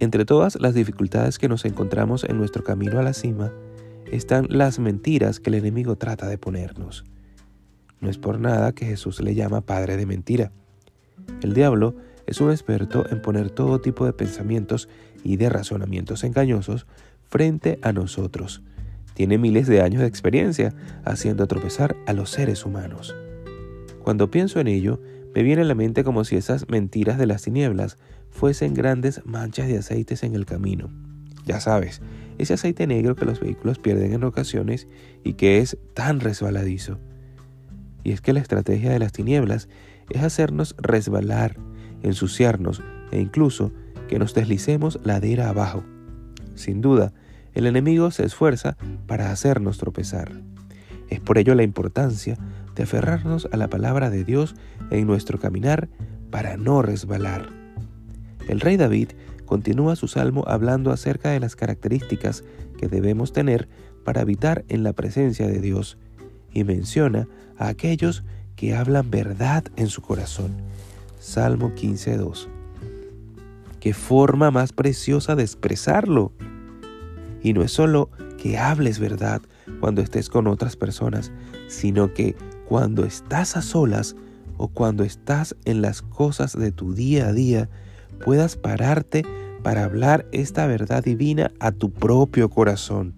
Entre 0.00 0.24
todas 0.24 0.60
las 0.60 0.74
dificultades 0.74 1.38
que 1.38 1.48
nos 1.48 1.64
encontramos 1.64 2.22
en 2.24 2.38
nuestro 2.38 2.62
camino 2.62 3.00
a 3.00 3.02
la 3.02 3.14
cima, 3.14 3.52
están 4.12 4.46
las 4.48 4.78
mentiras 4.78 5.40
que 5.40 5.50
el 5.50 5.56
enemigo 5.56 5.96
trata 5.96 6.28
de 6.28 6.38
ponernos. 6.38 7.04
No 8.00 8.08
es 8.08 8.16
por 8.16 8.38
nada 8.38 8.72
que 8.72 8.86
Jesús 8.86 9.20
le 9.20 9.34
llama 9.34 9.60
padre 9.60 9.96
de 9.96 10.06
mentira. 10.06 10.52
El 11.42 11.52
diablo 11.52 11.96
es 12.26 12.40
un 12.40 12.50
experto 12.50 13.10
en 13.10 13.20
poner 13.20 13.50
todo 13.50 13.80
tipo 13.80 14.06
de 14.06 14.12
pensamientos 14.12 14.88
y 15.24 15.36
de 15.36 15.48
razonamientos 15.48 16.22
engañosos 16.22 16.86
frente 17.28 17.80
a 17.82 17.92
nosotros. 17.92 18.62
Tiene 19.14 19.36
miles 19.36 19.66
de 19.66 19.82
años 19.82 20.02
de 20.02 20.08
experiencia 20.08 20.74
haciendo 21.04 21.48
tropezar 21.48 21.96
a 22.06 22.12
los 22.12 22.30
seres 22.30 22.64
humanos. 22.64 23.16
Cuando 24.04 24.30
pienso 24.30 24.60
en 24.60 24.68
ello, 24.68 25.00
me 25.34 25.42
viene 25.42 25.62
a 25.62 25.64
la 25.64 25.74
mente 25.74 26.04
como 26.04 26.24
si 26.24 26.36
esas 26.36 26.68
mentiras 26.68 27.18
de 27.18 27.26
las 27.26 27.42
tinieblas 27.42 27.98
fuesen 28.30 28.74
grandes 28.74 29.22
manchas 29.24 29.68
de 29.68 29.78
aceites 29.78 30.22
en 30.22 30.34
el 30.34 30.46
camino. 30.46 30.90
Ya 31.46 31.60
sabes, 31.60 32.02
ese 32.38 32.54
aceite 32.54 32.86
negro 32.86 33.16
que 33.16 33.24
los 33.24 33.40
vehículos 33.40 33.78
pierden 33.78 34.12
en 34.12 34.24
ocasiones 34.24 34.86
y 35.24 35.34
que 35.34 35.58
es 35.58 35.78
tan 35.94 36.20
resbaladizo. 36.20 36.98
Y 38.04 38.12
es 38.12 38.20
que 38.20 38.32
la 38.32 38.40
estrategia 38.40 38.90
de 38.90 38.98
las 38.98 39.12
tinieblas 39.12 39.68
es 40.10 40.22
hacernos 40.22 40.74
resbalar, 40.78 41.56
ensuciarnos 42.02 42.82
e 43.10 43.20
incluso 43.20 43.72
que 44.08 44.18
nos 44.18 44.34
deslicemos 44.34 45.00
ladera 45.04 45.48
abajo. 45.48 45.84
Sin 46.54 46.80
duda, 46.80 47.12
el 47.54 47.66
enemigo 47.66 48.10
se 48.10 48.24
esfuerza 48.24 48.76
para 49.06 49.32
hacernos 49.32 49.78
tropezar. 49.78 50.32
Es 51.08 51.20
por 51.20 51.38
ello 51.38 51.54
la 51.54 51.62
importancia 51.62 52.36
de 52.74 52.82
aferrarnos 52.84 53.48
a 53.52 53.56
la 53.56 53.68
palabra 53.68 54.10
de 54.10 54.24
Dios 54.24 54.54
en 54.90 55.06
nuestro 55.06 55.38
caminar 55.38 55.88
para 56.30 56.56
no 56.56 56.82
resbalar. 56.82 57.57
El 58.48 58.60
rey 58.60 58.76
David 58.76 59.10
continúa 59.44 59.94
su 59.94 60.08
salmo 60.08 60.44
hablando 60.46 60.90
acerca 60.90 61.30
de 61.30 61.40
las 61.40 61.54
características 61.54 62.44
que 62.76 62.88
debemos 62.88 63.32
tener 63.32 63.68
para 64.04 64.22
habitar 64.22 64.64
en 64.68 64.82
la 64.82 64.92
presencia 64.94 65.46
de 65.46 65.60
Dios 65.60 65.98
y 66.52 66.64
menciona 66.64 67.28
a 67.58 67.68
aquellos 67.68 68.24
que 68.56 68.74
hablan 68.74 69.10
verdad 69.10 69.64
en 69.76 69.88
su 69.88 70.02
corazón. 70.02 70.56
Salmo 71.20 71.72
15.2. 71.74 72.48
Qué 73.80 73.94
forma 73.94 74.50
más 74.50 74.72
preciosa 74.72 75.36
de 75.36 75.42
expresarlo. 75.42 76.32
Y 77.42 77.52
no 77.52 77.62
es 77.62 77.70
solo 77.70 78.10
que 78.38 78.58
hables 78.58 78.98
verdad 78.98 79.42
cuando 79.80 80.00
estés 80.00 80.28
con 80.28 80.46
otras 80.46 80.76
personas, 80.76 81.32
sino 81.68 82.14
que 82.14 82.34
cuando 82.66 83.04
estás 83.04 83.56
a 83.56 83.62
solas 83.62 84.16
o 84.56 84.68
cuando 84.68 85.04
estás 85.04 85.54
en 85.64 85.82
las 85.82 86.02
cosas 86.02 86.58
de 86.58 86.72
tu 86.72 86.94
día 86.94 87.28
a 87.28 87.32
día, 87.32 87.68
puedas 88.24 88.56
pararte 88.56 89.24
para 89.62 89.84
hablar 89.84 90.26
esta 90.32 90.66
verdad 90.66 91.02
divina 91.02 91.52
a 91.60 91.72
tu 91.72 91.92
propio 91.92 92.48
corazón. 92.48 93.14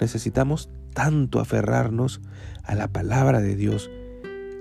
Necesitamos 0.00 0.70
tanto 0.94 1.40
aferrarnos 1.40 2.20
a 2.64 2.74
la 2.74 2.88
palabra 2.88 3.40
de 3.40 3.56
Dios 3.56 3.90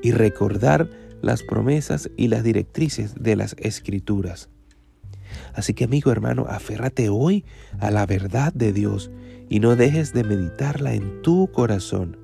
y 0.02 0.12
recordar 0.12 0.90
las 1.22 1.44
promesas 1.44 2.10
y 2.18 2.28
las 2.28 2.44
directrices 2.44 3.16
de 3.16 3.36
las 3.36 3.56
escrituras. 3.60 4.50
Así 5.54 5.74
que 5.74 5.86
amigo 5.86 6.12
hermano, 6.12 6.46
aférrate 6.50 7.10
hoy 7.10 7.46
a 7.80 7.92
la 7.92 8.06
verdad 8.06 8.54
de 8.54 8.74
Dios 8.74 9.12
y 9.50 9.60
no 9.60 9.76
dejes 9.76 10.14
de 10.14 10.24
meditarla 10.24 10.94
en 10.94 11.22
tu 11.22 11.52
corazón. 11.52 12.18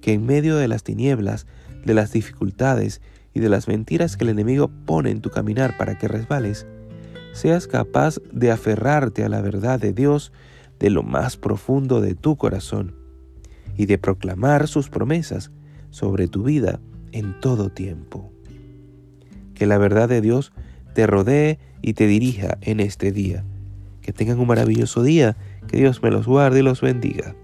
Que 0.00 0.12
en 0.12 0.26
medio 0.26 0.56
de 0.56 0.68
las 0.68 0.82
tinieblas, 0.82 1.46
de 1.84 1.94
las 1.94 2.12
dificultades 2.12 3.00
y 3.34 3.40
de 3.40 3.48
las 3.48 3.68
mentiras 3.68 4.16
que 4.16 4.24
el 4.24 4.30
enemigo 4.30 4.70
pone 4.86 5.10
en 5.10 5.20
tu 5.20 5.30
caminar 5.30 5.76
para 5.76 5.98
que 5.98 6.08
resbales, 6.08 6.66
seas 7.32 7.66
capaz 7.66 8.20
de 8.32 8.52
aferrarte 8.52 9.24
a 9.24 9.28
la 9.28 9.42
verdad 9.42 9.80
de 9.80 9.92
Dios 9.92 10.32
de 10.78 10.90
lo 10.90 11.02
más 11.02 11.36
profundo 11.36 12.00
de 12.00 12.14
tu 12.14 12.36
corazón 12.36 12.94
y 13.76 13.86
de 13.86 13.98
proclamar 13.98 14.68
sus 14.68 14.88
promesas 14.88 15.50
sobre 15.90 16.28
tu 16.28 16.44
vida 16.44 16.80
en 17.12 17.38
todo 17.40 17.70
tiempo. 17.70 18.32
Que 19.54 19.66
la 19.66 19.78
verdad 19.78 20.08
de 20.08 20.20
Dios 20.20 20.52
te 20.94 21.06
rodee 21.06 21.58
y 21.82 21.94
te 21.94 22.06
dirija 22.06 22.58
en 22.60 22.80
este 22.80 23.12
día. 23.12 23.44
Que 24.00 24.12
tengan 24.12 24.38
un 24.38 24.46
maravilloso 24.46 25.02
día, 25.02 25.36
que 25.66 25.76
Dios 25.76 26.02
me 26.02 26.10
los 26.10 26.26
guarde 26.26 26.60
y 26.60 26.62
los 26.62 26.80
bendiga. 26.80 27.34